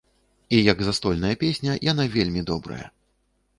І 0.55 0.61
як 0.67 0.81
застольная 0.87 1.31
песня 1.45 1.77
яна 1.91 2.09
вельмі 2.17 2.45
добрая. 2.51 2.83